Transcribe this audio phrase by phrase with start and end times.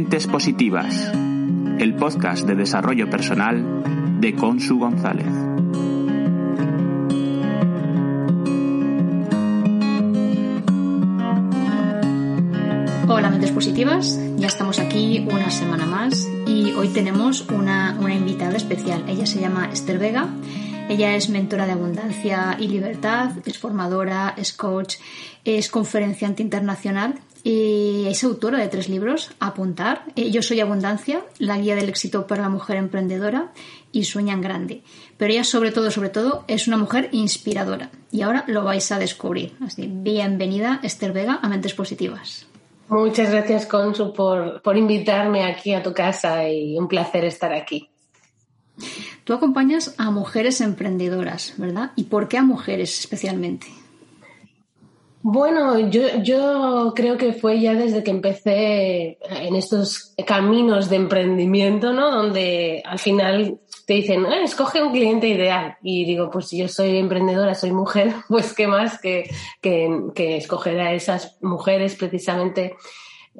[0.00, 1.12] Mentes Positivas,
[1.78, 5.26] el podcast de desarrollo personal de Consu González.
[13.08, 18.56] Hola Mentes Positivas, ya estamos aquí una semana más y hoy tenemos una, una invitada
[18.56, 19.04] especial.
[19.06, 20.28] Ella se llama Esther Vega.
[20.88, 24.94] Ella es mentora de abundancia y libertad, es formadora, es coach,
[25.44, 31.58] es conferenciante internacional y es autora de tres libros, Apuntar, eh, Yo soy Abundancia, la
[31.58, 33.52] guía del éxito para la mujer emprendedora
[33.92, 34.82] y Sueña en Grande.
[35.16, 38.98] Pero ella sobre todo, sobre todo, es una mujer inspiradora y ahora lo vais a
[38.98, 39.54] descubrir.
[39.60, 42.46] Así, bienvenida Esther Vega a Mentes Positivas.
[42.88, 47.88] Muchas gracias, Consu, por, por invitarme aquí a tu casa y un placer estar aquí.
[49.24, 51.92] Tú acompañas a mujeres emprendedoras, ¿verdad?
[51.96, 53.68] ¿Y por qué a mujeres especialmente?
[55.22, 61.92] Bueno, yo, yo creo que fue ya desde que empecé en estos caminos de emprendimiento,
[61.92, 62.10] ¿no?
[62.10, 65.76] Donde al final te dicen, eh, escoge un cliente ideal.
[65.82, 70.80] Y digo, pues si yo soy emprendedora, soy mujer, pues qué más que, que, escoger
[70.80, 72.76] a esas mujeres precisamente.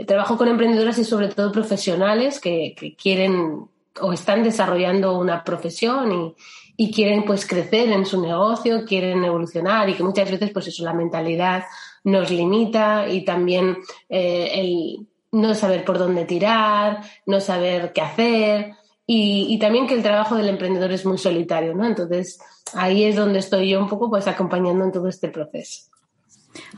[0.07, 3.69] Trabajo con emprendedoras y sobre todo profesionales que, que quieren
[4.01, 6.35] o están desarrollando una profesión y,
[6.81, 10.83] y quieren pues crecer en su negocio, quieren evolucionar y que muchas veces pues eso,
[10.83, 11.65] la mentalidad
[12.05, 13.77] nos limita y también
[14.09, 18.73] eh, el no saber por dónde tirar, no saber qué hacer
[19.07, 21.85] y, también que el trabajo del emprendedor es muy solitario, ¿no?
[21.85, 22.39] Entonces
[22.73, 25.91] ahí es donde estoy yo un poco pues acompañando en todo este proceso.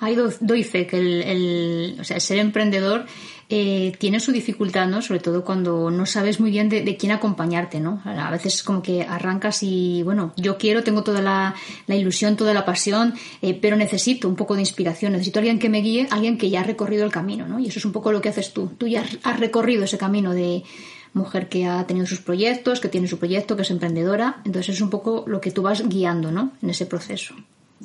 [0.01, 3.07] Ahí doy fe que el, el, o sea, ser emprendedor
[3.55, 5.03] eh, tiene su dificultad, ¿no?
[5.03, 8.01] Sobre todo cuando no sabes muy bien de, quién acompañarte, ¿no?
[8.07, 11.55] A veces es como que arrancas y, bueno, yo quiero, tengo toda la,
[11.87, 15.83] ilusión, toda la pasión, eh, pero necesito un poco de inspiración, necesito alguien que me
[15.83, 17.59] guíe, alguien que ya ha recorrido el camino, ¿no?
[17.59, 18.69] Y eso es un poco lo que haces tú.
[18.79, 20.63] Tú ya has recorrido ese camino de
[21.13, 24.81] mujer que ha tenido sus proyectos, que tiene su proyecto, que es emprendedora, entonces es
[24.81, 26.53] un poco lo que tú vas guiando, ¿no?
[26.63, 27.35] En ese proceso.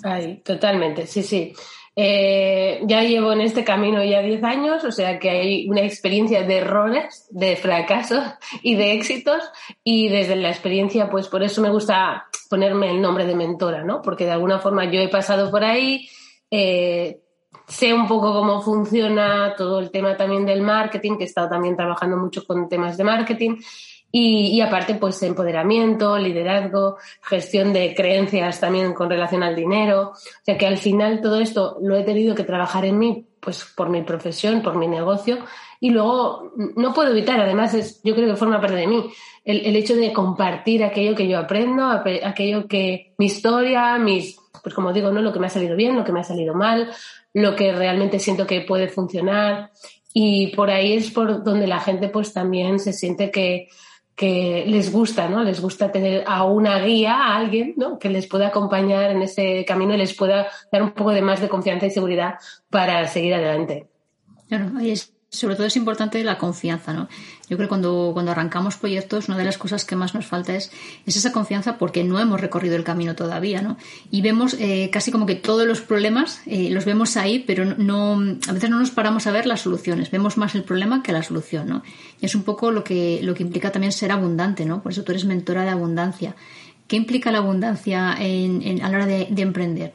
[0.01, 1.53] Ay, totalmente, sí, sí.
[1.99, 6.43] Eh, ya llevo en este camino ya 10 años, o sea que hay una experiencia
[6.43, 8.23] de errores, de fracasos
[8.61, 9.43] y de éxitos.
[9.83, 14.03] Y desde la experiencia, pues por eso me gusta ponerme el nombre de mentora, ¿no?
[14.03, 16.07] Porque de alguna forma yo he pasado por ahí,
[16.51, 17.19] eh,
[17.67, 21.75] sé un poco cómo funciona todo el tema también del marketing, que he estado también
[21.75, 23.57] trabajando mucho con temas de marketing.
[24.11, 30.13] Y, aparte, pues empoderamiento, liderazgo, gestión de creencias también con relación al dinero.
[30.13, 33.65] O sea que al final todo esto lo he tenido que trabajar en mí, pues
[33.75, 35.39] por mi profesión, por mi negocio.
[35.79, 39.11] Y luego no puedo evitar, además es, yo creo que forma parte de mí,
[39.45, 44.73] el, el hecho de compartir aquello que yo aprendo, aquello que, mi historia, mis, pues
[44.73, 45.21] como digo, ¿no?
[45.21, 46.89] Lo que me ha salido bien, lo que me ha salido mal,
[47.33, 49.71] lo que realmente siento que puede funcionar.
[50.13, 53.67] Y por ahí es por donde la gente pues también se siente que,
[54.17, 55.43] que les gusta, ¿no?
[55.43, 57.99] Les gusta tener a una guía, a alguien, ¿no?
[57.99, 61.39] Que les pueda acompañar en ese camino y les pueda dar un poco de más
[61.39, 62.39] de confianza y seguridad
[62.71, 63.85] para seguir adelante.
[64.47, 64.71] Claro,
[65.29, 67.09] sobre todo es importante la confianza, ¿no?
[67.49, 70.55] Yo creo que cuando, cuando arrancamos proyectos, una de las cosas que más nos falta
[70.55, 70.71] es,
[71.05, 73.77] es esa confianza porque no hemos recorrido el camino todavía, ¿no?
[74.09, 78.13] Y vemos eh, casi como que todos los problemas eh, los vemos ahí, pero no,
[78.47, 80.11] a veces no nos paramos a ver las soluciones.
[80.11, 81.83] Vemos más el problema que la solución, ¿no?
[82.21, 84.81] Y es un poco lo que, lo que implica también ser abundante, ¿no?
[84.81, 86.35] Por eso tú eres mentora de abundancia.
[86.87, 89.93] ¿Qué implica la abundancia en, a la hora de emprender?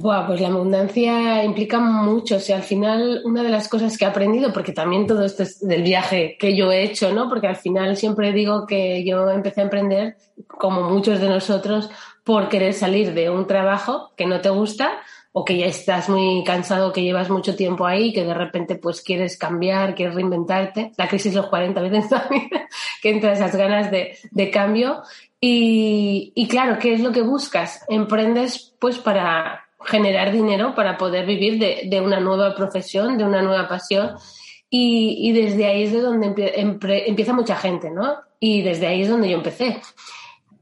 [0.00, 2.36] Buah, pues la abundancia implica mucho.
[2.36, 5.42] O sea, al final, una de las cosas que he aprendido, porque también todo esto
[5.42, 7.28] es del viaje que yo he hecho, ¿no?
[7.28, 10.16] Porque al final siempre digo que yo empecé a emprender,
[10.46, 11.90] como muchos de nosotros,
[12.22, 15.00] por querer salir de un trabajo que no te gusta
[15.32, 19.00] o que ya estás muy cansado, que llevas mucho tiempo ahí, que de repente pues
[19.00, 20.92] quieres cambiar, quieres reinventarte.
[20.96, 22.48] La crisis los 40 veces también,
[23.02, 25.02] que entra esas ganas de, de cambio.
[25.40, 27.84] Y claro, ¿qué es lo que buscas?
[27.88, 33.68] Emprendes pues para generar dinero para poder vivir de, una nueva profesión, de una nueva
[33.68, 34.16] pasión.
[34.70, 38.16] Y, desde ahí es de donde empieza mucha gente, ¿no?
[38.38, 39.80] Y desde ahí es donde yo empecé.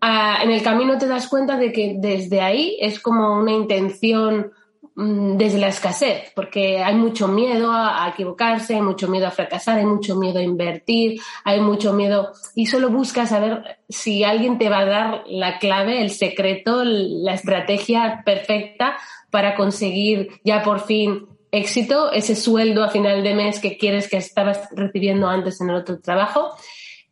[0.01, 4.53] Ah, en el camino te das cuenta de que desde ahí es como una intención
[4.97, 9.85] desde la escasez, porque hay mucho miedo a, equivocarse, hay mucho miedo a fracasar, hay
[9.85, 14.79] mucho miedo a invertir, hay mucho miedo y solo buscas saber si alguien te va
[14.79, 18.97] a dar la clave, el secreto, la estrategia perfecta
[19.31, 24.17] para conseguir ya por fin éxito, ese sueldo a final de mes que quieres que
[24.17, 26.55] estabas recibiendo antes en el otro trabajo.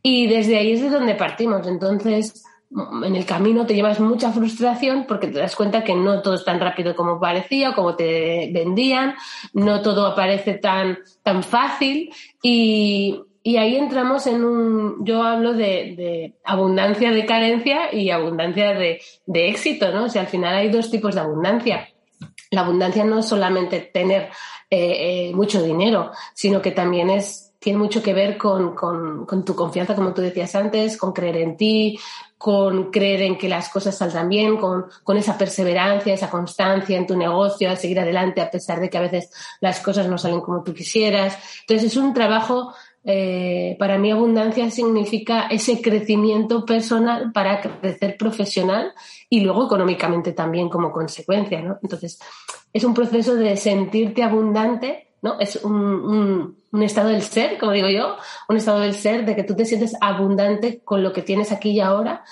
[0.03, 1.67] Y desde ahí es de donde partimos.
[1.67, 2.45] Entonces,
[3.05, 6.45] en el camino te llevas mucha frustración porque te das cuenta que no todo es
[6.45, 9.15] tan rápido como parecía, como te vendían,
[9.53, 12.13] no todo aparece tan, tan fácil
[12.43, 19.01] y, y ahí entramos en un, yo hablo de, abundancia de carencia y abundancia de,
[19.27, 20.07] de, éxito, ¿no?
[20.07, 21.89] O al final hay dos tipos de abundancia.
[22.51, 24.31] La abundancia no es solamente tener
[24.71, 29.55] eh, eh, mucho dinero, sino que también es, tiene mucho que ver con, con, tu
[29.55, 31.99] confianza, como tú decías antes, con creer en ti,
[32.45, 37.07] con creer en que las cosas saldrán bien, con, con esa perseverancia, esa constancia en
[37.07, 39.31] tu negocio, a seguir adelante a pesar de que a veces
[39.63, 41.39] las cosas no salen como tú quisieras.
[41.63, 48.93] Entonces es un trabajo eh, para mí abundancia significa ese crecimiento personal para crecer profesional
[49.31, 51.79] y luego económicamente también como consecuencia, ¿no?
[51.83, 52.19] Entonces,
[52.75, 55.41] es un proceso de sentirte abundante, ¿no?
[55.41, 58.17] Es un, un, un, estado del ser, como digo yo,
[58.49, 61.71] un estado del ser de que tú te sientes abundante con lo que tienes aquí
[61.71, 62.25] y ahora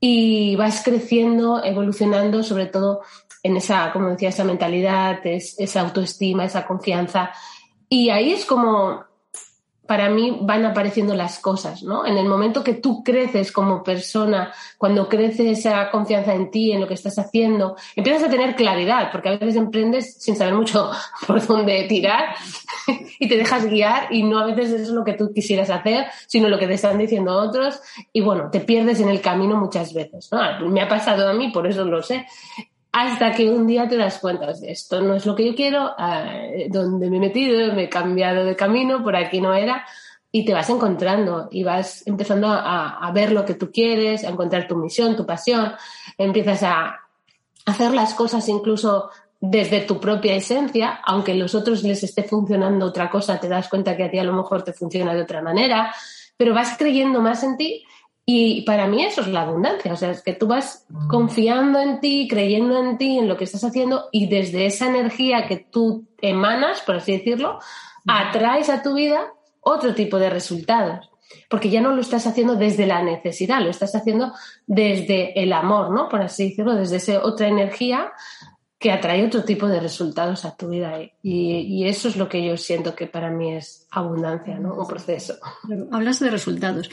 [0.00, 3.00] y vas creciendo, evolucionando, sobre todo
[3.42, 7.30] en esa, como decía, esa mentalidad, esa autoestima, esa confianza.
[7.88, 9.04] Y ahí es como
[9.86, 12.06] para mí van apareciendo las cosas, ¿no?
[12.06, 16.80] En el momento que tú creces como persona, cuando crece esa confianza en ti, en
[16.80, 20.90] lo que estás haciendo, empiezas a tener claridad, porque a veces emprendes sin saber mucho
[21.26, 22.34] por dónde tirar
[23.18, 26.48] y te dejas guiar y no a veces es lo que tú quisieras hacer, sino
[26.48, 27.80] lo que te están diciendo otros
[28.12, 30.68] y bueno, te pierdes en el camino muchas veces, ¿no?
[30.70, 32.26] Me ha pasado a mí, por eso lo sé
[32.96, 36.68] hasta que un día te das cuenta, esto no es lo que yo quiero, eh,
[36.70, 39.84] donde me he metido, me he cambiado de camino, por aquí no era,
[40.30, 44.28] y te vas encontrando y vas empezando a, a ver lo que tú quieres, a
[44.28, 45.72] encontrar tu misión, tu pasión,
[46.18, 47.00] empiezas a
[47.66, 49.10] hacer las cosas incluso
[49.40, 53.68] desde tu propia esencia, aunque a los otros les esté funcionando otra cosa, te das
[53.68, 55.92] cuenta que a ti a lo mejor te funciona de otra manera,
[56.36, 57.84] pero vas creyendo más en ti
[58.26, 62.00] y para mí eso es la abundancia, o sea, es que tú vas confiando en
[62.00, 66.06] ti, creyendo en ti, en lo que estás haciendo y desde esa energía que tú
[66.22, 67.58] emanas, por así decirlo,
[68.06, 71.10] atraes a tu vida otro tipo de resultados.
[71.50, 74.32] Porque ya no lo estás haciendo desde la necesidad, lo estás haciendo
[74.66, 76.08] desde el amor, ¿no?
[76.08, 78.12] Por así decirlo, desde esa otra energía
[78.84, 81.00] que atrae otro tipo de resultados a tu vida.
[81.22, 84.74] Y, y, eso es lo que yo siento que para mí es abundancia, ¿no?
[84.74, 85.36] Un proceso.
[85.90, 86.90] Hablas de resultados.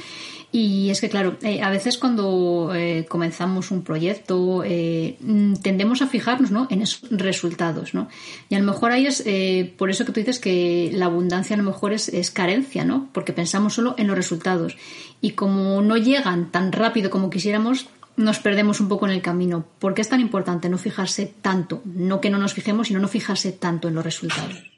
[0.53, 6.01] Y es que, claro, eh, a veces cuando eh, comenzamos un proyecto eh, mm, tendemos
[6.01, 6.65] a fijarnos ¿no?
[6.69, 8.07] en esos resultados, ¿no?
[8.47, 11.55] Y a lo mejor ahí es eh, por eso que tú dices que la abundancia
[11.55, 13.09] a lo mejor es, es, carencia, ¿no?
[13.11, 14.77] Porque pensamos solo en los resultados.
[15.19, 17.87] Y como no llegan tan rápido como quisiéramos,
[18.17, 19.65] nos perdemos un poco en el camino.
[19.79, 21.81] ¿Por qué es tan importante no fijarse tanto?
[21.85, 24.71] No que no nos fijemos, sino no fijarse tanto en los resultados.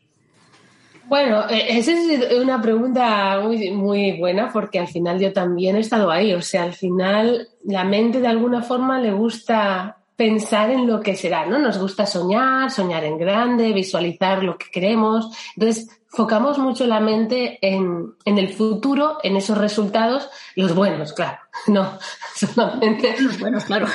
[1.06, 5.80] Bueno, e, esa es una pregunta muy, muy buena porque al final yo también he
[5.80, 6.34] estado ahí.
[6.34, 11.16] O sea, al final la mente de alguna forma le gusta pensar en lo que
[11.16, 11.58] será, ¿no?
[11.58, 15.36] Nos gusta soñar, soñar en grande, visualizar lo que queremos.
[15.56, 21.40] Entonces, focamos mucho la mente en, en, el futuro, en esos resultados, los buenos, claro,
[21.68, 21.98] no,
[22.36, 23.88] solamente los buenos, claro.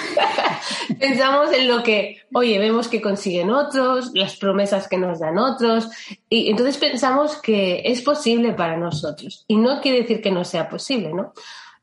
[0.98, 5.88] Pensamos en lo que, oye, vemos que consiguen otros, las promesas que nos dan otros,
[6.28, 9.44] y entonces pensamos que es posible para nosotros.
[9.46, 11.32] Y no quiere decir que no sea posible, ¿no?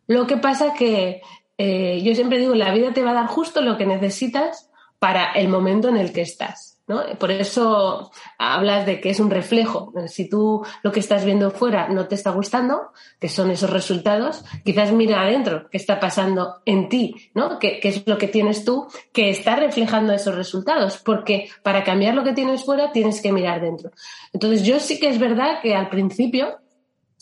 [0.08, 1.22] Lo que pasa que
[1.58, 4.70] eh, yo siempre digo, la vida te va a dar justo lo que necesitas
[5.00, 6.76] para el momento en el que estás.
[6.88, 7.02] ¿no?
[7.18, 9.92] Por eso hablas de que es un reflejo.
[10.08, 14.44] Si tú lo que estás viendo fuera no te está gustando, que son esos resultados,
[14.64, 17.58] quizás mira adentro qué está pasando en ti, ¿no?
[17.60, 20.98] ¿Qué, qué es lo que tienes tú que está reflejando esos resultados?
[20.98, 23.92] Porque para cambiar lo que tienes fuera tienes que mirar dentro.
[24.32, 26.60] Entonces yo sí que es verdad que al principio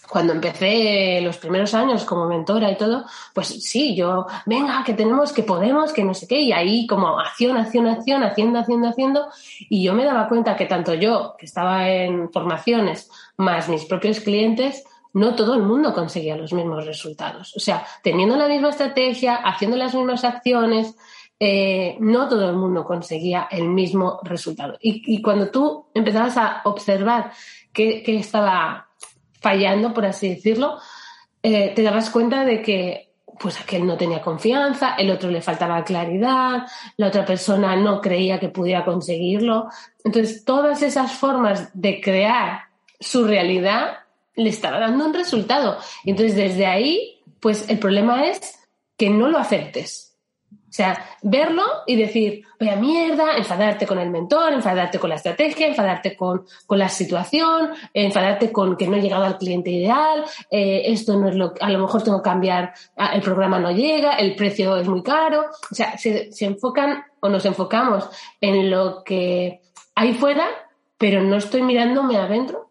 [0.09, 5.31] cuando empecé los primeros años como mentora y todo, pues sí, yo, venga, que tenemos,
[5.31, 9.27] que podemos, que no sé qué, y ahí como acción, acción, acción, haciendo, haciendo, haciendo,
[9.69, 14.19] y yo me daba cuenta que tanto yo, que estaba en formaciones, más mis propios
[14.19, 14.83] clientes,
[15.13, 17.55] no todo el mundo conseguía los mismos resultados.
[17.55, 20.95] O sea, teniendo la misma estrategia, haciendo las mismas acciones,
[21.39, 24.77] eh, no todo el mundo conseguía el mismo resultado.
[24.81, 27.31] Y, cuando tú empezabas a observar
[27.71, 28.89] qué, qué estaba
[29.43, 30.79] fallando, por así decirlo,
[31.43, 35.83] eh, te dabas cuenta de que pues aquel no tenía confianza, el otro le faltaba
[35.83, 36.65] claridad,
[36.97, 39.67] la otra persona no creía que pudiera conseguirlo.
[40.03, 42.61] Entonces, todas esas formas de crear
[42.99, 43.97] su realidad
[44.35, 45.77] le estaba dando un resultado.
[46.05, 48.59] Entonces, desde ahí, pues el problema es
[48.97, 50.12] que no lo aceptes.
[50.73, 55.67] O sea, verlo y decir, vaya mierda, enfadarte con el mentor, enfadarte con la estrategia,
[55.67, 60.81] enfadarte con, con la situación, enfadarte con que no he llegado al cliente ideal, eh,
[60.87, 64.15] esto no es lo a lo mejor tengo que cambiar, ah, el programa no llega,
[64.15, 65.45] el precio es muy caro.
[65.71, 68.09] O sea, se, se enfocan o nos enfocamos
[68.41, 69.61] en lo que
[69.93, 70.47] hay fuera,
[70.97, 72.62] pero no estoy mirándome adentro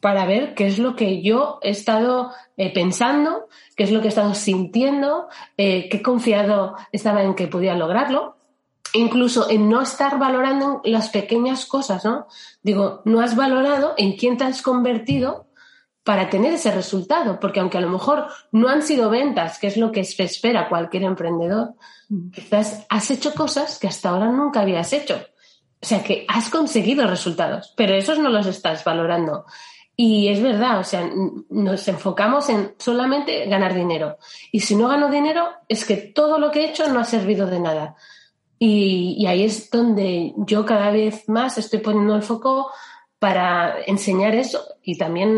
[0.00, 4.06] para ver qué es lo que yo he estado eh, pensando, qué es lo que
[4.06, 8.36] he estado sintiendo, eh, qué confiado estaba en que podía lograrlo,
[8.92, 12.26] incluso en no estar valorando las pequeñas cosas, ¿no?
[12.62, 15.46] Digo, no has valorado en quién te has convertido
[16.04, 19.76] para tener ese resultado, porque aunque a lo mejor no han sido ventas, que es
[19.76, 21.74] lo que se espera cualquier emprendedor,
[22.08, 22.30] mm.
[22.30, 25.20] quizás has hecho cosas que hasta ahora nunca habías hecho.
[25.82, 29.46] O sea que has conseguido resultados, pero esos no los estás valorando.
[29.98, 31.10] Y es verdad, o sea,
[31.48, 34.18] nos enfocamos en solamente ganar dinero.
[34.52, 37.46] Y si no gano dinero, es que todo lo que he hecho no ha servido
[37.46, 37.96] de nada.
[38.58, 42.70] Y, y ahí es donde yo cada vez más estoy poniendo el foco
[43.26, 45.36] para enseñar eso y también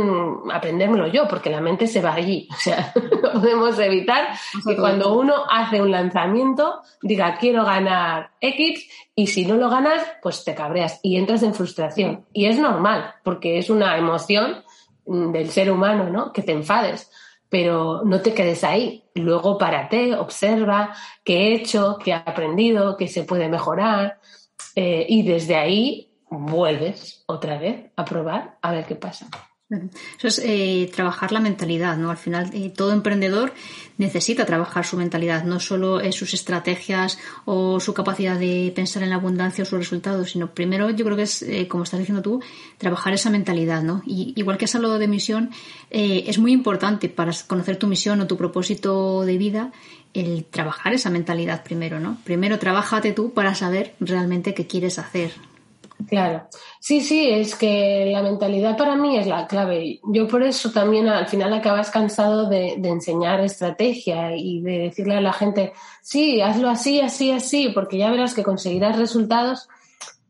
[0.53, 2.47] aprendérmelo yo, porque la mente se va allí.
[2.59, 4.29] O sea, no podemos evitar
[4.67, 10.03] que cuando uno hace un lanzamiento diga quiero ganar X y si no lo ganas,
[10.21, 12.27] pues te cabreas y entras en frustración.
[12.35, 14.65] Y es normal, porque es una emoción
[15.07, 16.31] del ser humano, ¿no?
[16.35, 17.11] Que te enfades.
[17.49, 19.05] Pero no te quedes ahí.
[19.15, 20.93] Luego párate, observa
[21.25, 24.21] qué he hecho, qué he aprendido, qué se puede mejorar.
[24.75, 29.29] Eh, y desde ahí vuelves otra vez a probar a ver qué pasa.
[29.71, 32.11] Eso es eh, trabajar la mentalidad, ¿no?
[32.11, 33.53] Al final, eh, todo emprendedor
[33.99, 39.17] necesita trabajar su mentalidad, no solo sus estrategias o su capacidad de pensar en la
[39.17, 42.43] abundancia o sus resultados, sino primero yo creo que es, eh, como estás diciendo tú,
[42.79, 44.03] trabajar esa mentalidad, ¿no?
[44.07, 45.51] Y igual que has hablado de misión,
[45.91, 49.73] es muy importante para conocer tu misión o tu propósito de vida
[50.15, 52.17] el trabajar esa mentalidad primero, ¿no?
[52.25, 55.33] Primero trabájate tú para saber realmente qué quieres hacer,
[56.07, 56.47] Claro,
[56.79, 60.01] sí, sí, es que la mentalidad para mí es la clave.
[60.05, 65.21] Yo por eso también al final acabas cansado de, enseñar estrategia y de decirle a
[65.21, 69.69] la gente, sí, hazlo así, así, así, porque ya verás que conseguirás resultados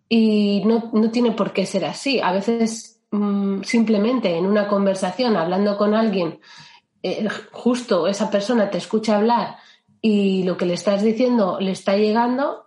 [0.08, 2.18] y no, no tiene por qué ser así.
[2.18, 6.40] A veces mm, simplemente en una conversación, hablando con alguien,
[7.02, 9.56] eh, justo esa persona te escucha hablar
[10.00, 12.64] y lo que le estás diciendo le está llegando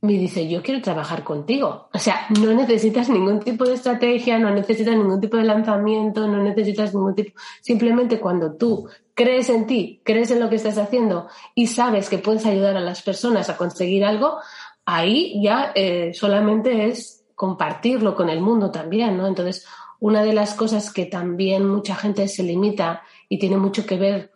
[0.00, 1.88] me dice, yo quiero trabajar contigo.
[1.92, 6.42] O sea, no necesitas ningún tipo de estrategia, no necesitas ningún tipo de lanzamiento, no
[6.42, 7.32] necesitas ningún tipo.
[7.60, 12.18] Simplemente cuando tú crees en ti, crees en lo que estás haciendo y sabes que
[12.18, 14.38] puedes ayudar a las personas a conseguir algo,
[14.84, 19.26] ahí ya eh, solamente es compartirlo con el mundo también, ¿no?
[19.26, 19.66] Entonces,
[19.98, 24.30] una de las cosas que también mucha gente se limita y tiene mucho que ver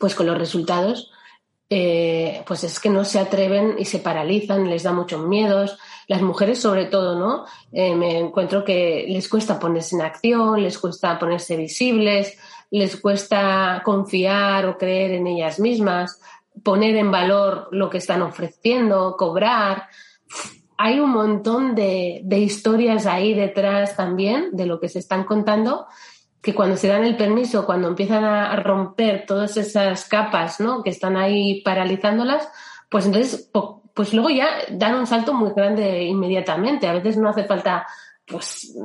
[0.00, 1.12] pues con los resultados
[1.76, 5.76] eh, pues es que no se atreven y se paralizan, les da muchos miedos.
[6.06, 7.46] Las mujeres sobre todo, ¿no?
[7.72, 12.38] Eh, me encuentro que les cuesta ponerse en acción, les cuesta ponerse visibles,
[12.70, 16.20] les cuesta confiar o creer en ellas mismas,
[16.62, 19.88] poner en valor lo que están ofreciendo, cobrar.
[20.76, 25.86] Hay un montón de, de historias ahí detrás también de lo que se están contando
[26.44, 30.82] que cuando se dan el permiso, cuando empiezan a romper todas esas capas ¿no?
[30.82, 32.46] que están ahí paralizándolas,
[32.90, 33.50] pues entonces,
[33.94, 36.86] pues luego ya dan un salto muy grande inmediatamente.
[36.86, 37.86] A veces no hace falta
[38.26, 38.76] pues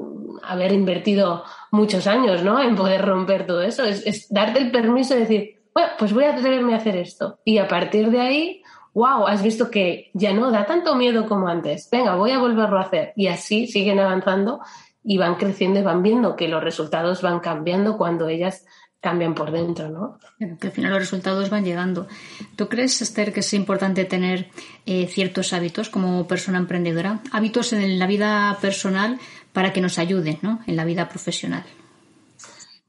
[0.43, 2.61] haber invertido muchos años ¿no?
[2.61, 3.83] en poder romper todo eso.
[3.83, 7.39] Es, darte el permiso de decir, bueno, pues voy a atreverme a hacer esto.
[7.43, 8.63] Y a partir de ahí,
[8.93, 11.89] wow, has visto que ya no da tanto miedo como antes.
[11.91, 13.11] Venga, voy a volverlo a hacer.
[13.17, 14.61] Y así siguen avanzando
[15.03, 18.65] y van creciendo y van viendo que los resultados van cambiando cuando ellas
[19.01, 20.19] cambian por dentro, ¿no?
[20.59, 22.07] Que al final los resultados van llegando.
[22.55, 24.49] ¿Tú crees, Esther, que es importante tener
[24.85, 27.21] eh, ciertos hábitos como persona emprendedora?
[27.31, 29.17] Hábitos en la vida personal
[29.53, 30.59] para que nos ayuden, ¿no?
[30.67, 31.63] En la vida profesional.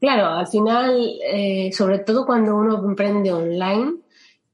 [0.00, 0.98] Claro, al final,
[1.32, 3.92] eh, sobre todo cuando uno emprende online,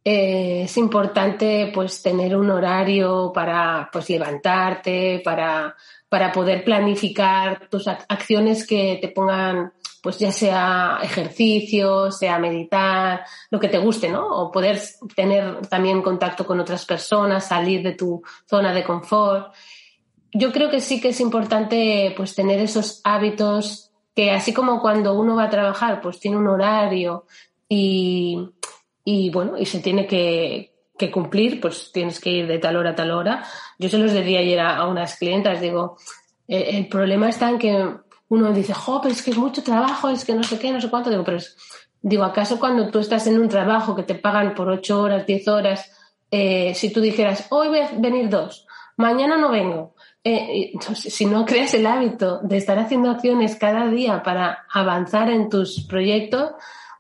[0.04, 5.75] eh, es importante pues tener un horario para pues levantarte, para
[6.08, 9.72] para poder planificar tus acciones que te pongan,
[10.02, 14.26] pues ya sea ejercicio, sea meditar, lo que te guste, ¿no?
[14.26, 14.80] O poder
[15.14, 19.52] tener también contacto con otras personas, salir de tu zona de confort.
[20.32, 25.14] Yo creo que sí que es importante pues tener esos hábitos que así como cuando
[25.14, 27.26] uno va a trabajar, pues tiene un horario
[27.68, 28.48] y,
[29.04, 32.91] y bueno, y se tiene que, que cumplir, pues tienes que ir de tal hora
[32.91, 33.45] a tal hora.
[33.79, 35.97] Yo se los decía ayer a, unas clientas, digo,
[36.49, 37.95] eh, el problema está en que
[38.29, 40.81] uno dice, jo, pero es que es mucho trabajo, es que no sé qué, no
[40.81, 41.57] sé cuánto, digo, pero es,
[42.03, 45.47] digo, ¿acaso cuando tú estás en un trabajo que te pagan por ocho horas, diez
[45.49, 45.93] horas,
[46.31, 51.45] eh, si tú dijeras, hoy voy a venir dos, mañana no vengo, eh, si no
[51.45, 56.50] creas el hábito de estar haciendo acciones cada día para avanzar en tus proyectos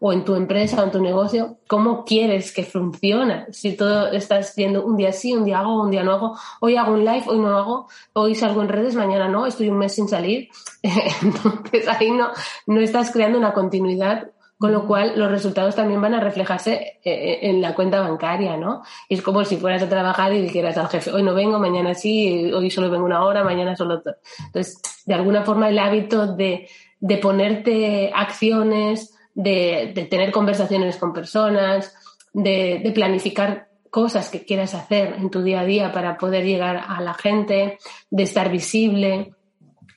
[0.00, 3.46] o en tu empresa o en tu negocio, ¿cómo quieres que funcione?
[3.52, 6.76] Si todo estás yendo un día sí, un día hago, un día no hago, hoy
[6.76, 9.94] hago un live, hoy no hago, hoy salgo en redes, mañana no, estoy un mes
[9.94, 10.48] sin salir.
[11.22, 12.28] Entonces ahí no,
[12.66, 17.00] no estás creando una continuidad con lo cual, los resultados también van a reflejarse eh,
[17.04, 18.82] eh, en la cuenta bancaria, ¿no?
[19.08, 22.50] es como si fueras a trabajar y dijeras al jefe, hoy no vengo, mañana sí,
[22.52, 24.14] hoy solo vengo una hora, mañana solo otro.
[24.46, 26.68] Entonces, de alguna forma, el hábito de,
[27.00, 31.94] de ponerte acciones, de, de, tener conversaciones con personas,
[32.32, 36.84] de, de planificar cosas que quieras hacer en tu día a día para poder llegar
[36.88, 37.78] a la gente,
[38.10, 39.34] de estar visible,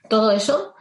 [0.07, 0.75] todo eso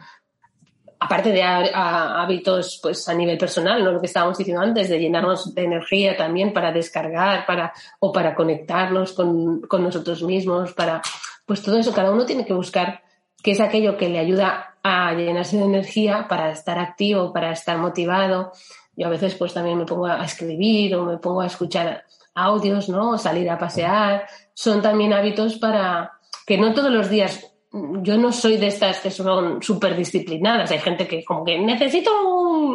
[0.99, 3.91] aparte de hábitos pues a nivel personal, ¿no?
[3.93, 8.35] lo que estábamos diciendo antes, de llenarnos de energía también para descargar para, o para
[8.35, 11.01] conectarnos con, con nosotros mismos, para
[11.45, 13.01] pues todo eso, cada uno tiene que buscar
[13.43, 17.77] qué es aquello que le ayuda a llenarse de energía para estar activo, para estar
[17.77, 18.51] motivado.
[18.95, 22.03] Yo a veces pues también me pongo a escribir o me pongo a escuchar
[22.35, 23.11] audios, ¿no?
[23.11, 24.27] O salir a pasear.
[24.53, 26.13] Son también hábitos para
[26.45, 30.71] que no todos los días yo no soy de estas que son súper disciplinadas.
[30.71, 32.09] Hay gente que como que necesito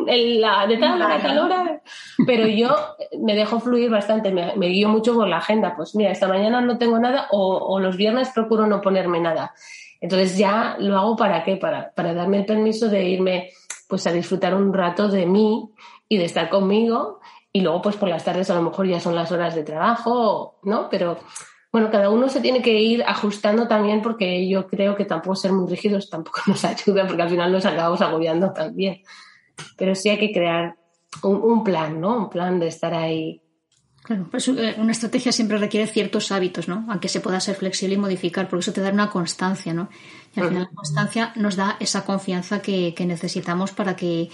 [0.06, 1.82] la, de tal hora, tal hora,
[2.26, 2.70] pero yo
[3.18, 5.74] me dejo fluir bastante, me, guío mucho por la agenda.
[5.76, 9.52] Pues mira, esta mañana no tengo nada o, los viernes procuro no ponerme nada.
[10.04, 11.56] Entonces ya lo hago para qué?
[11.56, 13.48] Para, para darme el permiso de irme
[13.88, 15.70] pues a disfrutar un rato de mí
[16.10, 17.20] y de estar conmigo
[17.50, 20.58] y luego pues por las tardes a lo mejor ya son las horas de trabajo,
[20.62, 20.90] ¿no?
[20.90, 21.16] Pero
[21.72, 25.54] bueno, cada uno se tiene que ir ajustando también porque yo creo que tampoco ser
[25.54, 29.00] muy rígidos tampoco nos ayuda porque al final nos acabamos agobiando también.
[29.78, 30.76] Pero sí hay que crear
[31.22, 32.14] un, plan, ¿no?
[32.18, 33.40] Un plan de estar ahí.
[34.04, 36.84] Claro, pues eh, una estrategia siempre requiere ciertos hábitos, ¿no?
[36.90, 39.88] Aunque se pueda ser flexible y modificar, porque eso te da una constancia, ¿no?
[40.36, 44.28] Y al final la constancia nos da esa confianza que, que necesitamos para que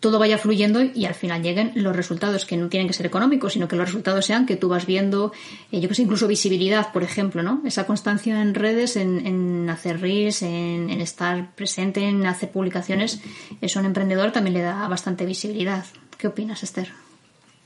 [0.00, 3.52] todo vaya fluyendo y al final lleguen los resultados que no tienen que ser económicos,
[3.52, 5.32] sino que los resultados sean que tú vas viendo,
[5.70, 7.62] eh, yo que sé, incluso visibilidad, por ejemplo, ¿no?
[7.64, 13.20] Esa constancia en redes, en, hacer reels, en, estar presente, en hacer publicaciones,
[13.60, 15.84] eso a un emprendedor también le da bastante visibilidad.
[16.18, 16.88] ¿Qué opinas, Esther?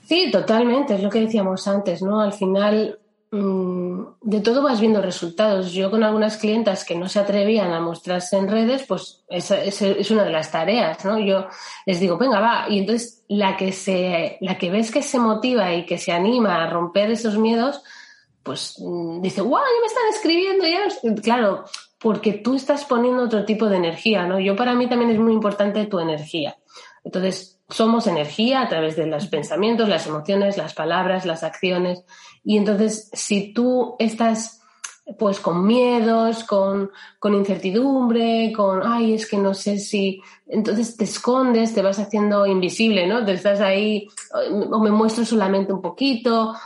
[0.07, 2.21] Sí, totalmente, es lo que decíamos antes, ¿no?
[2.21, 2.99] Al final
[3.33, 5.73] Mm, de todo vas viendo resultados.
[5.73, 10.11] Yo con algunas clientas que no se atrevían a mostrarse en redes, pues esa, es
[10.11, 11.19] una de las tareas, ¿no?
[11.19, 11.49] Yo
[11.87, 12.67] les digo, venga, va.
[12.69, 16.63] Y entonces la que se, la que ves que se motiva y que se anima
[16.63, 17.83] a romper esos miedos,
[18.43, 21.21] pues mm, dice, guau, ya me están escribiendo, ya.
[21.23, 21.65] Claro,
[21.99, 24.39] porque tú estás poniendo otro tipo de energía, ¿no?
[24.39, 26.57] Yo para mí también es muy importante tu energía.
[27.07, 32.05] Entonces, somos energía a través de los pensamientos, las emociones, las palabras, las acciones.
[32.43, 34.61] Y entonces, si tú estás
[35.21, 36.91] pues con miedos, con,
[37.21, 42.45] con, incertidumbre, con, ay, es que no sé si, entonces te escondes, te vas haciendo
[42.45, 43.25] invisible, ¿no?
[43.25, 44.09] Te estás ahí,
[44.69, 46.57] o me muestro solamente un poquito.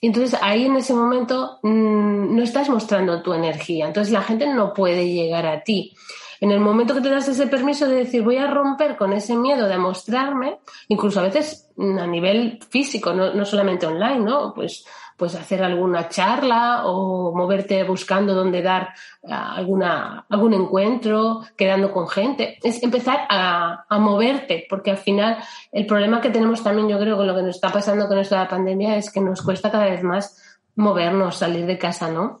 [0.00, 4.72] Entonces ahí en ese momento mm, no estás mostrando tu energía, entonces la gente no
[4.72, 5.92] puede llegar a ti.
[6.40, 9.36] En el momento que te das ese permiso de decir voy a romper con ese
[9.36, 14.52] miedo de mostrarme, incluso a veces a nivel físico, no, no solamente online, ¿no?
[14.54, 14.84] Pues
[15.18, 22.08] pues hacer alguna charla o moverte buscando dónde dar eh, alguna, algún encuentro, quedando con
[22.08, 22.56] gente.
[22.62, 25.38] Es empezar a, a, moverte, porque al final
[25.72, 28.36] el problema que tenemos también, yo creo, con lo que nos está pasando con esto
[28.48, 32.40] pandemia es que nos cuesta cada vez más movernos, salir de casa, ¿no?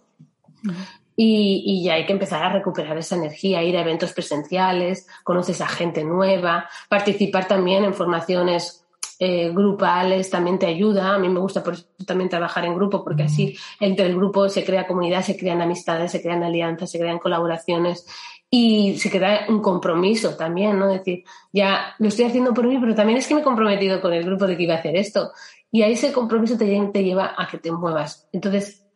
[1.20, 5.60] Y, y, ya hay que empezar a recuperar esa energía, ir a eventos presenciales, conoces
[5.60, 8.88] a gente nueva, participar también en formaciones
[9.20, 11.14] eh, grupales también te ayuda.
[11.14, 14.48] A mí me gusta por eso también trabajar en grupo, porque así entre el grupo
[14.48, 18.06] se crea comunidad, se crean amistades, se crean alianzas, se crean colaboraciones
[18.48, 20.86] y se crea un compromiso también, ¿no?
[20.86, 24.12] decir, ya lo estoy haciendo por mí, pero también es que me he comprometido con
[24.12, 25.32] el grupo de que iba a hacer esto.
[25.70, 28.28] Y ahí ese compromiso te, te lleva a que te muevas.
[28.32, 28.86] Entonces,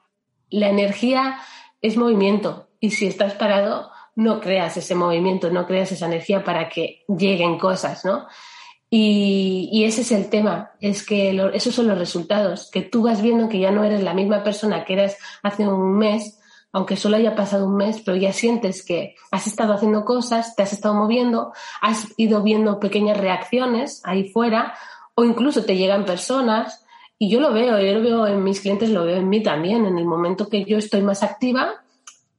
[0.51, 1.39] la energía
[1.83, 2.69] es movimiento.
[2.81, 7.59] Y si estás parado, no creas ese movimiento, no creas esa energía para que lleguen
[7.59, 8.27] cosas, ¿no?
[8.95, 13.49] Y, ese es el tema, es que esos son los resultados, que tú vas viendo
[13.49, 16.39] que ya no eres la misma persona que eras hace un mes,
[16.73, 20.63] aunque solo haya pasado un mes, pero ya sientes que has estado haciendo cosas, te
[20.63, 24.75] has estado moviendo, has ido viendo pequeñas reacciones ahí fuera,
[25.15, 26.82] o incluso te llegan personas,
[27.23, 29.87] y yo lo veo, yo lo veo en mis clientes, lo veo en mí también,
[29.87, 31.85] en el momento que yo estoy más activa,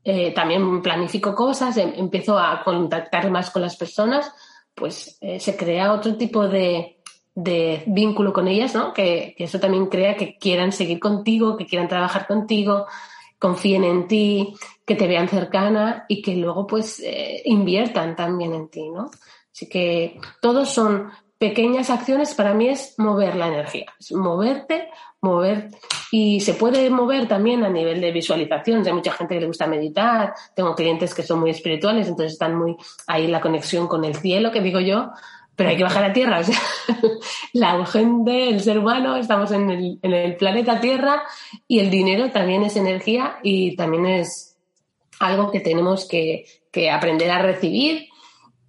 [0.03, 4.29] eh, también planifico cosas, em, empiezo a contactar más con las personas,
[4.75, 6.97] pues eh, se crea otro tipo de,
[7.33, 8.91] de vínculo con ellas, ¿no?
[8.91, 12.85] Que, eso también crea que quieran seguir contigo, que quieran trabajar contigo,
[13.39, 14.53] confíen en ti,
[14.85, 19.09] que te vean cercana y que luego pues eh, inviertan también en ti, ¿no?
[19.49, 21.09] Así que todos son
[21.43, 24.87] pequeñas acciones, para mí es mover la energía, es moverte,
[25.19, 25.71] mover
[26.09, 28.87] y se puede mover también a nivel de visualización.
[28.87, 32.55] Hay mucha gente que le gusta meditar, tengo clientes que son muy espirituales, entonces están
[32.55, 32.77] muy
[33.07, 35.11] ahí la conexión con el cielo, que digo yo,
[35.57, 36.39] pero hay que bajar a tierra.
[36.39, 36.57] O sea,
[37.51, 41.23] la gente, el ser humano, estamos en el, en el planeta Tierra
[41.67, 44.57] y el dinero también es energía y también es
[45.19, 48.07] algo que tenemos que, que aprender a recibir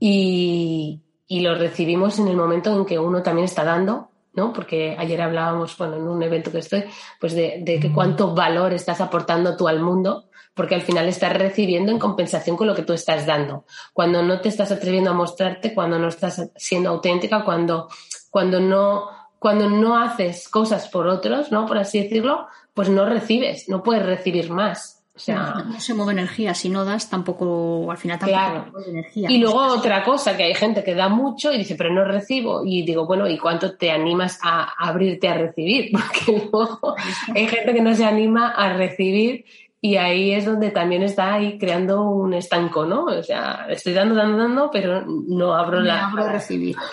[0.00, 1.03] y,
[1.36, 4.52] y, lo recibimos en el momento en que uno también está dando, ¿no?
[4.52, 6.84] Porque ayer hablábamos, bueno, en un evento que estoy,
[7.20, 11.32] pues de, de que cuánto valor estás aportando tú al mundo porque al final estás
[11.32, 13.64] recibiendo en compensación con lo que tú estás dando.
[13.92, 17.88] Cuando no te estás atreviendo a mostrarte, cuando no estás siendo auténtica, cuando,
[18.30, 21.66] cuando, no, cuando no haces cosas por otros, ¿no?
[21.66, 25.03] Por así decirlo, pues no recibes, no puedes recibir más.
[25.16, 28.72] O sea, no, se mueve energía, si no das tampoco, al final tampoco claro.
[28.84, 29.30] energía.
[29.30, 32.62] Y luego otra cosa, que hay gente que da mucho y dice, pero no recibo.
[32.64, 35.92] Y digo, bueno, ¿y cuánto te animas a abrirte a recibir?
[35.92, 36.96] Porque luego
[37.32, 39.44] hay gente que no se anima a recibir
[39.80, 43.04] y ahí es donde también está ahí creando un estanco, ¿no?
[43.04, 46.08] O sea, estoy dando, dando, dando, pero no abro la...
[46.08, 46.74] Abro a recibir.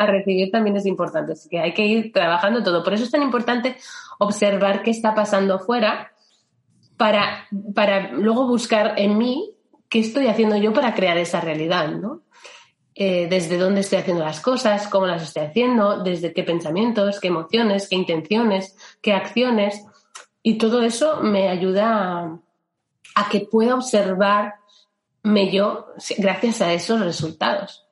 [0.00, 2.84] A recibir también es importante, así que hay que ir trabajando todo.
[2.84, 3.76] Por eso es tan importante
[4.20, 6.12] observar qué está pasando fuera
[6.98, 9.54] para, para luego buscar en mí
[9.88, 12.22] qué estoy haciendo yo para crear esa realidad, ¿no?
[13.00, 17.28] Eh, desde dónde estoy haciendo las cosas, cómo las estoy haciendo, desde qué pensamientos, qué
[17.28, 19.86] emociones, qué intenciones, qué acciones
[20.42, 22.40] y todo eso me ayuda
[23.14, 24.52] a, que pueda observarme
[25.52, 25.86] yo
[26.18, 27.86] gracias a esos resultados.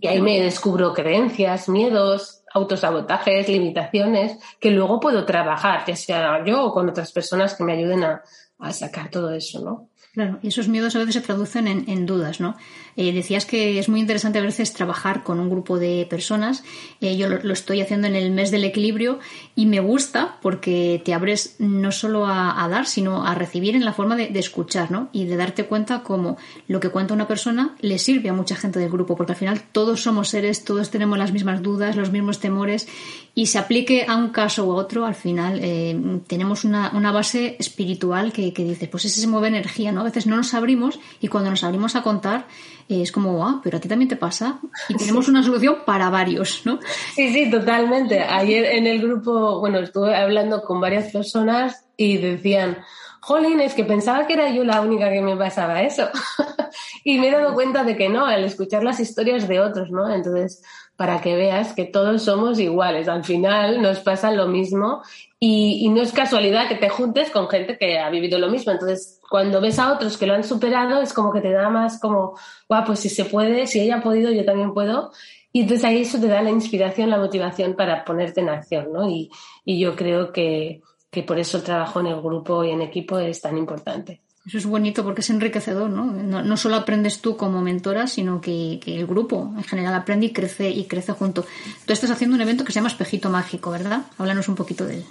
[0.00, 6.64] Y ahí me descubro creencias, miedos, autosabotajes, limitaciones, que luego puedo trabajar, ya sea yo
[6.64, 8.22] o con otras personas que me ayuden a,
[8.60, 9.90] a sacar todo eso, ¿no?
[10.12, 12.56] Claro, y esos miedos a veces se traducen en, dudas, ¿no?
[12.96, 16.64] Eh, decías que es muy interesante a veces trabajar con un grupo de personas.
[17.00, 19.20] Eh, yo lo, estoy haciendo en el mes del equilibrio
[19.54, 23.92] y me gusta porque te abres no solo a, dar, sino a recibir en la
[23.92, 25.10] forma de, escuchar, ¿no?
[25.12, 28.80] Y de darte cuenta cómo lo que cuenta una persona le sirve a mucha gente
[28.80, 32.40] del grupo, porque al final todos somos seres, todos tenemos las mismas dudas, los mismos
[32.40, 32.88] temores
[33.34, 38.32] y se aplique a un caso u otro, al final eh, tenemos una, base espiritual
[38.32, 40.00] que, que dice, pues ese se mueve energía, ¿no?
[40.00, 42.46] A veces no nos abrimos y cuando nos abrimos a contar
[42.88, 46.10] eh, es como, ah, pero a ti también te pasa y tenemos una solución para
[46.10, 46.80] varios, ¿no?
[47.14, 48.20] Sí, sí, totalmente.
[48.20, 52.78] Ayer en el grupo, bueno, estuve hablando con varias personas y decían,
[53.20, 56.08] jolín, es que pensaba que era yo la única que me pasaba eso.
[57.04, 60.12] y me he dado cuenta de que no, al escuchar las historias de otros, ¿no?
[60.12, 60.62] Entonces,
[61.00, 63.08] para que veas que todos somos iguales.
[63.08, 65.00] Al final nos pasa lo mismo
[65.38, 68.72] y, no es casualidad que te juntes con gente que ha vivido lo mismo.
[68.72, 71.98] Entonces, cuando ves a otros que lo han superado, es como que te da más
[71.98, 75.10] como, guau, pues si se puede, si ella ha podido, yo también puedo.
[75.54, 79.08] Y entonces ahí eso te da la inspiración, la motivación para ponerte en acción, ¿no?
[79.08, 79.30] Y,
[79.64, 83.18] y yo creo que, que por eso el trabajo en el grupo y en equipo
[83.18, 84.20] es tan importante.
[84.46, 86.06] Eso es bonito porque es enriquecedor, ¿no?
[86.06, 90.70] No, solo aprendes tú como mentora, sino que, el grupo en general aprende y crece
[90.70, 91.44] y crece junto.
[91.84, 94.02] Tú estás haciendo un evento que se llama Espejito Mágico, ¿verdad?
[94.16, 95.04] Háblanos un poquito de él.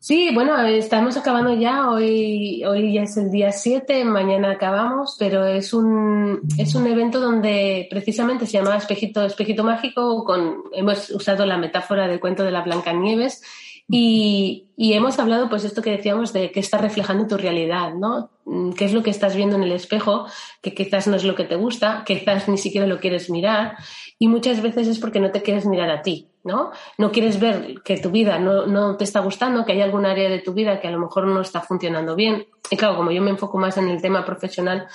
[0.00, 1.90] Sí, bueno, estamos acabando ya.
[1.90, 7.20] Hoy, hoy ya es el día 7, mañana acabamos, pero es un, es un evento
[7.20, 10.24] donde precisamente se llama Espejito, Espejito Mágico.
[10.24, 13.42] Con, hemos usado la metáfora del cuento de la Blancanieves
[13.90, 18.30] y, y hemos hablado, pues, esto que decíamos de qué está reflejando tu realidad, ¿no?
[18.44, 20.26] Mm, ¿Qué es lo que estás viendo en el espejo?
[20.62, 23.76] Que quizás no es lo que te gusta, quizás ni siquiera lo quieres mirar.
[24.18, 26.70] Y muchas veces es porque no te quieres mirar a ti, ¿no?
[26.98, 30.28] No quieres ver que tu vida no, no te está gustando, que hay algún área
[30.28, 32.46] de tu vida que a lo mejor no está funcionando bien.
[32.70, 34.86] Y claro, como yo me enfoco más en el tema profesional,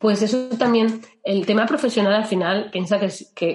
[0.00, 3.10] pues eso también, el tema profesional al final piensa que,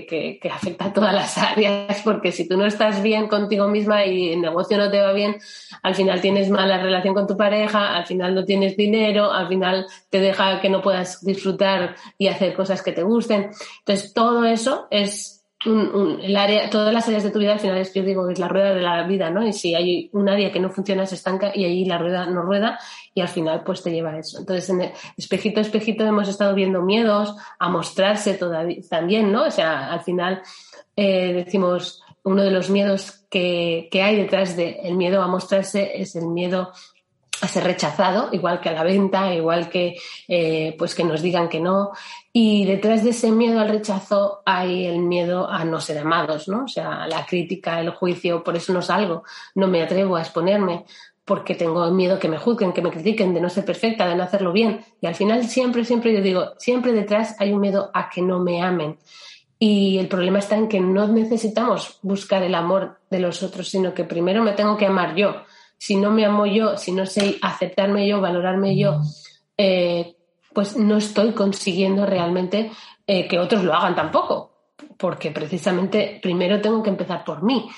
[0.06, 4.06] que, que, afecta a todas las áreas, porque si tú no estás bien contigo misma
[4.06, 5.38] y el negocio no te va bien,
[5.82, 9.88] al final tienes mala relación con tu pareja, al final no tienes dinero, al final
[10.12, 13.50] te deja que no puedas disfrutar y hacer cosas que te gusten.
[13.80, 15.35] Entonces, todo eso es
[15.66, 18.48] el área, todas las áreas de tu vida al final es yo digo es la
[18.48, 19.46] rueda de la vida, ¿no?
[19.46, 22.44] Y si hay un área que no funciona se estanca y ahí la rueda no
[22.44, 22.80] rueda
[23.14, 24.40] y al final pues te lleva a eso.
[24.40, 29.46] Entonces en el espejito espejito hemos estado viendo miedos a mostrarse todavía también, ¿no?
[29.46, 30.42] O sea, al final
[30.96, 36.16] eh, decimos uno de los miedos que, que hay detrás del miedo a mostrarse es
[36.16, 36.72] el miedo
[37.42, 41.50] a ser rechazado, igual que a la venta, igual que eh, pues que nos digan
[41.50, 41.92] que no.
[42.32, 46.66] Y detrás de ese miedo al rechazo hay el miedo a no ser amados, ¿no?
[46.66, 49.24] O sea, la crítica, el juicio, por eso no salgo,
[49.56, 50.86] no me atrevo a exponerme,
[51.24, 54.24] porque tengo miedo que me juzguen, que me critiquen, de no ser perfecta, de no
[54.24, 54.82] hacerlo bien.
[55.02, 58.40] Y al final siempre, siempre yo digo, siempre detrás hay un miedo a que no
[58.40, 58.98] me amen.
[59.58, 63.94] Y el problema está en que no necesitamos buscar el amor de los otros, sino
[63.94, 65.45] que primero me tengo que amar yo
[65.78, 69.02] si no me amo yo, si no sé aceptarme yo, valorarme yo,
[69.58, 70.16] eh,
[70.54, 72.72] pues no estoy consiguiendo realmente
[73.06, 74.52] eh, que otros lo hagan tampoco,
[74.98, 77.70] porque precisamente primero tengo que empezar por mí.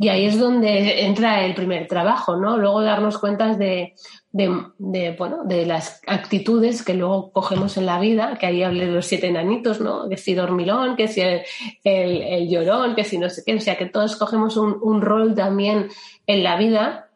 [0.00, 2.58] Y ahí es donde entra el primer trabajo, ¿no?
[2.58, 3.94] Luego darnos cuenta de,
[4.30, 8.92] de, bueno, de las actitudes que luego cogemos en la vida, que ahí hablé de
[8.92, 10.06] los siete enanitos, ¿no?
[10.06, 11.42] Que si dormilón, que si el,
[11.84, 15.34] el, llorón, que si no sé qué, o sea, que todos cogemos un, un rol
[15.34, 15.88] también
[16.26, 17.07] en la vida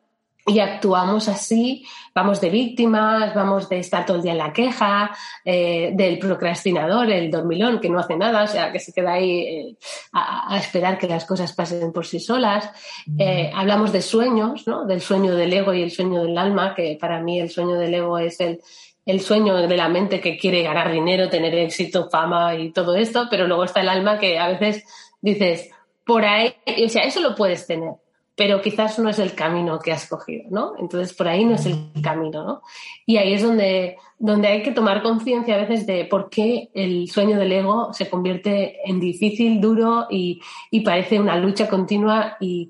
[0.47, 5.17] y actuamos así, vamos de víctimas, vamos de estar todo el día en la queja,
[5.45, 9.41] eh, del procrastinador, el dormilón que no hace nada, o sea, que se queda ahí
[9.41, 9.77] eh,
[10.13, 12.71] a, esperar que las cosas pasen por sí solas.
[13.19, 14.85] Eh, hablamos de sueños, ¿no?
[14.85, 17.95] Del sueño del ego y el sueño del alma, que para mí el sueño del
[17.95, 18.61] ego es el,
[19.07, 23.29] el sueño de la mente que quiere ganar dinero, tener éxito, fama y todo esto,
[23.31, 24.85] pero luego está el alma que a veces
[25.21, 25.71] dices,
[26.05, 26.53] por ahí,
[26.85, 28.02] o sea, eso lo puedes tener
[28.43, 30.73] pero quizás no es el camino que has cogido, ¿no?
[30.77, 32.63] Entonces, por ahí no es el camino, ¿no?
[33.07, 37.09] Y ahí es donde, donde hay que tomar conciencia a veces de por qué el
[37.09, 40.41] sueño del ego se convierte en difícil, duro y,
[40.73, 42.69] y parece una lucha continua y,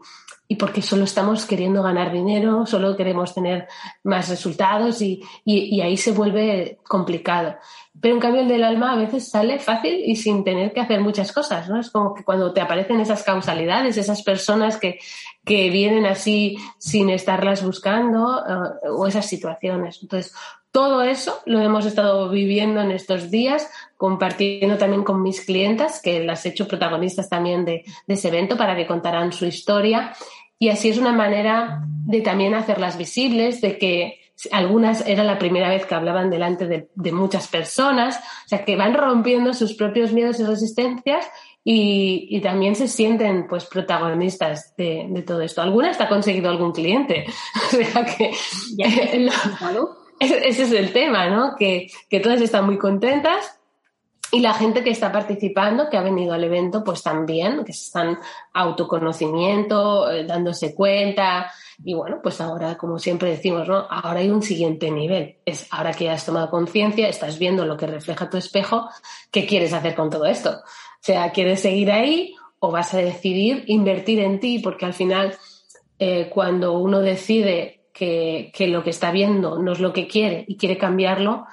[0.53, 3.69] y porque solo estamos queriendo ganar dinero, solo queremos tener
[4.03, 7.55] más resultados y, y, ahí se vuelve complicado.
[7.99, 11.01] Pero en cambio el del alma a veces sale fácil y sin tener que hacer
[11.01, 11.81] muchas cosas, ¿no?
[11.81, 14.99] Es como que cuando te aparecen esas causalidades, esas personas que,
[15.45, 19.99] que vienen así sin estarlas buscando eh, o esas situaciones.
[20.03, 20.35] Entonces,
[20.73, 26.25] todo eso lo hemos estado viviendo en estos días, compartiendo también con mis clientas, que
[26.25, 30.15] las he hecho protagonistas también de, ese evento para que contaran su historia.
[30.59, 35.69] Y así es una manera de también hacerlas visibles, de que algunas era la primera
[35.69, 40.13] vez que hablaban delante de, de, muchas personas, o sea, que van rompiendo sus propios
[40.13, 41.27] miedos y resistencias
[41.64, 45.62] y, y también se sienten pues protagonistas de, de, todo esto.
[45.62, 47.25] Algunas ha conseguido algún cliente,
[47.66, 48.31] o sea que
[50.20, 51.55] ese es el tema, ¿no?
[51.59, 53.59] Que, que todas están muy contentas
[54.35, 58.18] y la gente que está participando, que ha venido al evento, pues también, que están
[58.55, 61.53] autoconocimiento, eh, dándose cuenta.
[61.85, 63.87] Y bueno, pues ahora, como siempre decimos, ¿no?
[63.90, 65.37] Ahora hay un siguiente nivel.
[65.44, 68.88] Es ahora que ya has tomado conciencia, estás viendo lo que refleja tu espejo,
[69.31, 70.62] ¿qué quieres hacer con todo esto?
[71.03, 74.61] O sea, ¿quieres seguir ahí o vas a decidir invertir en ti?
[74.61, 75.35] Porque al final,
[75.99, 80.45] eh, cuando uno decide que, que lo que está viendo no es lo que quiere
[80.47, 81.47] y quiere cambiarlo,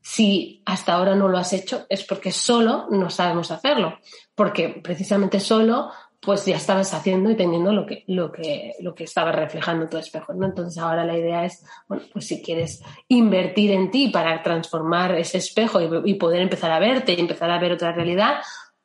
[0.00, 3.98] si hasta ahora no lo has hecho es porque solo no sabemos hacerlo,
[4.34, 5.90] porque precisamente solo
[6.20, 9.96] pues ya estabas haciendo y teniendo lo que, lo que, lo que estaba reflejando tu
[9.96, 10.46] espejo, ¿no?
[10.46, 15.38] Entonces ahora la idea es, bueno, pues si quieres invertir en ti para transformar ese
[15.38, 18.36] espejo y, poder empezar a verte y empezar a ver otra realidad,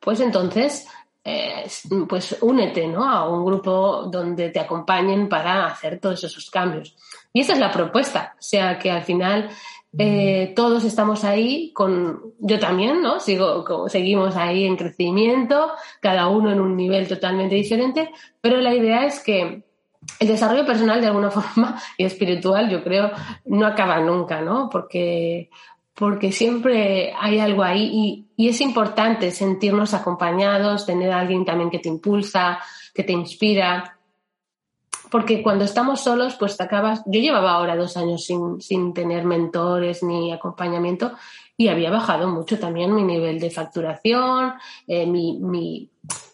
[0.02, 0.86] pues entonces
[1.24, 1.64] eh,
[2.08, 3.08] pues únete ¿no?
[3.08, 6.96] a un grupo donde te acompañen para hacer todos esos cambios.
[7.32, 8.34] Y esa es la propuesta.
[8.38, 9.48] O sea que al final
[9.96, 13.20] eh, todos estamos ahí con, yo también, ¿no?
[13.20, 18.10] Sigo, seguimos ahí en crecimiento, cada uno en un nivel totalmente diferente,
[18.40, 19.64] pero la idea es que
[20.18, 23.10] el desarrollo personal de alguna forma y espiritual, yo creo,
[23.44, 24.68] no acaba nunca, ¿no?
[24.70, 25.50] Porque,
[25.94, 31.88] porque siempre hay algo ahí y, es importante sentirnos acompañados, tener alguien también que te
[31.88, 32.58] impulsa,
[32.92, 34.00] que te inspira,
[35.12, 37.02] porque cuando estamos solos, pues te acabas.
[37.06, 41.12] Yo llevaba ahora dos años sin, sin tener mentores ni acompañamiento
[41.56, 44.54] y había bajado mucho también mi nivel de facturación,
[44.88, 45.90] eh, mi, mi,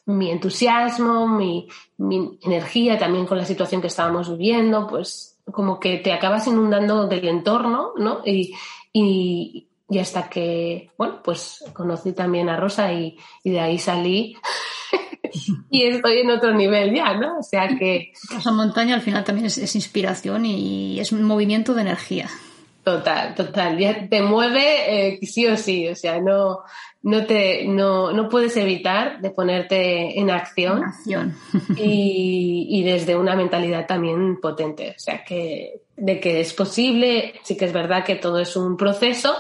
[0.07, 1.69] mi, entusiasmo, mi,
[1.99, 7.07] mi, energía también con la situación que estábamos viviendo, pues como que te acabas inundando
[7.07, 8.21] del entorno, ¿no?
[8.25, 8.55] Y,
[9.01, 14.37] y, y hasta que, bueno, pues conocí también a Rosa y, y de ahí salí
[15.71, 17.39] y estoy en otro nivel ya, ¿no?
[17.39, 18.13] O sea que...
[18.29, 22.29] Casa Montaña al final también es, inspiración y es un movimiento de energía.
[22.85, 23.79] Total, total.
[23.79, 26.61] Ya te mueve eh, sí o sí, o sea, no,
[27.03, 30.85] no, te, no, no puedes evitar de ponerte en acción.
[30.85, 31.37] acción.
[31.77, 34.95] y, y desde una mentalidad también potente.
[34.97, 38.77] O sea, que de que es posible, sí que es verdad que todo es un
[38.77, 39.35] proceso,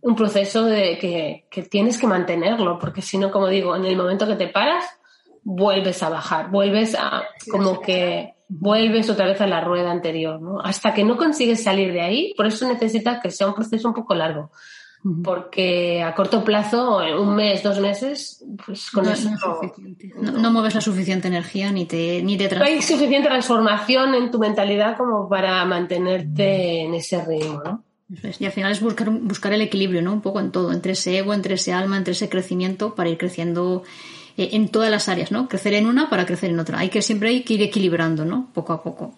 [0.00, 3.96] un proceso de que, que tienes que mantenerlo, porque si no, como digo, en el
[3.96, 4.84] momento que te paras,
[5.42, 10.60] vuelves a bajar, vuelves a como que vuelves otra vez a la rueda anterior, ¿no?
[10.60, 13.94] Hasta que no consigues salir de ahí, por eso necesitas que sea un proceso un
[13.94, 14.50] poco largo.
[15.22, 19.30] Porque a corto plazo, un mes, dos meses, pues con eso
[20.16, 24.38] no, mueves la suficiente energía ni te, ni te No hay suficiente transformación en tu
[24.38, 27.84] mentalidad como para mantenerte en ese ritmo, ¿no?
[28.38, 30.12] Y al final es buscar, buscar el equilibrio, ¿no?
[30.12, 33.18] Un poco en todo, entre ese ego, entre ese alma, entre ese crecimiento para ir
[33.18, 33.82] creciendo
[34.36, 35.48] eh, en todas las áreas, ¿no?
[35.48, 36.78] Crecer en una para crecer en otra.
[36.78, 38.48] Hay que siempre hay que ir equilibrando, ¿no?
[38.52, 39.14] Poco a poco.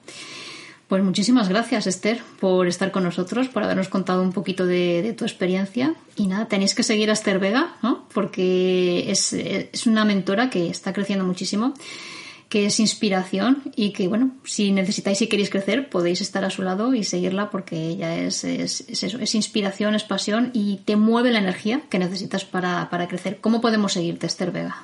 [0.88, 5.24] Pues muchísimas gracias, Esther, por estar con nosotros, por habernos contado un poquito de, tu
[5.24, 5.94] experiencia.
[6.14, 8.06] Y nada, tenéis que seguir a Esther Vega, ¿no?
[8.14, 11.74] Porque es, es una mentora que está creciendo muchísimo
[12.48, 16.62] que es inspiración y que, bueno, si necesitáis y queréis crecer, podéis estar a su
[16.62, 21.32] lado y seguirla porque ella es, es, eso, es inspiración, es pasión y te mueve
[21.32, 23.38] la energía que necesitas para, para crecer.
[23.40, 24.76] ¿Cómo podemos seguirte, Esther Vega?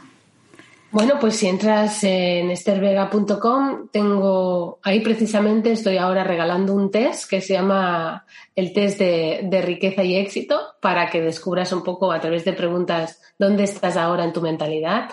[0.93, 7.41] Bueno, pues si entras en estervega.com, tengo ahí precisamente estoy ahora regalando un test que
[7.41, 12.21] se llama el test de, de, riqueza y éxito para que descubras un poco a
[12.21, 15.09] través de preguntas dónde estás ahora en tu mentalidad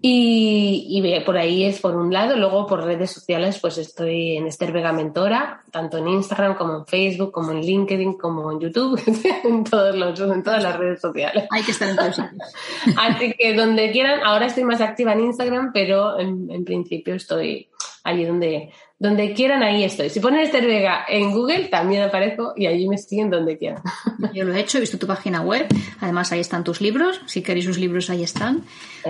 [0.00, 4.72] y, por ahí es por un lado, luego por redes sociales, pues estoy en Esther
[4.72, 9.00] Vega Mentora, tanto en Instagram como en Facebook, como en LinkedIn, como en YouTube,
[9.44, 11.46] en, todos los, en todas las redes sociales.
[11.50, 12.18] Hay que estar en todos
[12.96, 17.68] Así que donde quieran, ahora estoy más activa en Instagram, pero en principio estoy
[18.04, 20.10] allí donde, donde quieran, ahí estoy.
[20.10, 23.82] Si ponen Esther Vega en Google, también aparezco y allí me siguen donde quieran.
[24.34, 25.68] Yo lo he hecho, he visto tu página web.
[26.00, 27.20] Además, ahí están tus libros.
[27.26, 28.64] Si queréis sus libros, ahí están.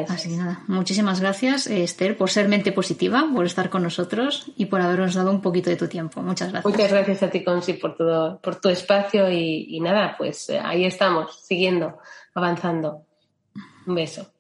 [0.09, 4.67] Así que nada, muchísimas gracias, Esther, por ser mente positiva, por estar con nosotros y
[4.67, 6.21] por habernos dado un poquito de tu tiempo.
[6.21, 6.71] Muchas gracias.
[6.71, 10.61] Muchas gracias a ti, Consi, por, todo, por tu espacio y, y nada, pues eh,
[10.63, 11.99] ahí estamos, siguiendo,
[12.35, 13.07] avanzando.
[13.87, 14.31] Un beso.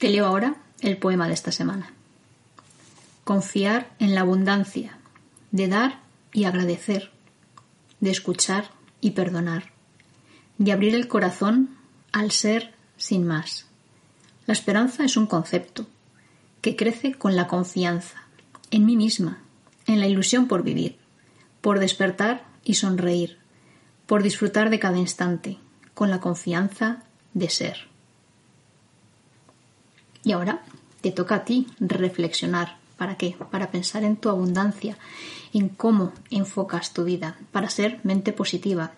[0.00, 1.92] Te leo ahora el poema de esta semana.
[3.22, 4.96] Confiar en la abundancia,
[5.50, 6.00] de dar
[6.32, 7.10] y agradecer,
[8.00, 8.70] de escuchar
[9.02, 9.72] y perdonar,
[10.56, 11.76] de abrir el corazón
[12.12, 13.66] al ser sin más.
[14.46, 15.86] La esperanza es un concepto
[16.62, 18.22] que crece con la confianza
[18.70, 19.42] en mí misma,
[19.84, 20.96] en la ilusión por vivir,
[21.60, 23.36] por despertar y sonreír,
[24.06, 25.58] por disfrutar de cada instante,
[25.92, 27.02] con la confianza
[27.34, 27.90] de ser.
[30.24, 30.62] Y ahora
[31.00, 32.76] te toca a ti reflexionar.
[32.96, 33.34] ¿Para qué?
[33.50, 34.98] Para pensar en tu abundancia,
[35.54, 38.92] en cómo enfocas tu vida, para ser mente positiva.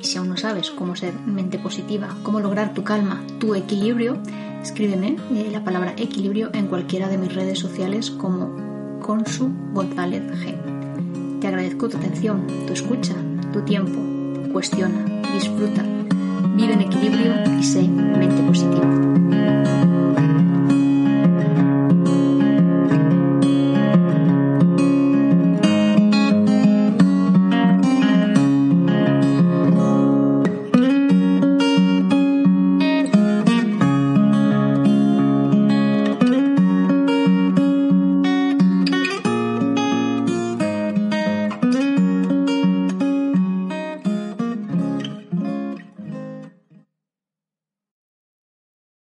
[0.00, 4.20] Y si aún no sabes cómo ser mente positiva, cómo lograr tu calma, tu equilibrio,
[4.60, 11.40] escríbeme eh, la palabra equilibrio en cualquiera de mis redes sociales como Consu González G.
[11.40, 13.14] Te agradezco tu atención, tu escucha,
[13.52, 14.00] tu tiempo.
[14.52, 15.82] Cuestiona, disfruta,
[16.56, 19.63] vive en equilibrio y sé mente positiva.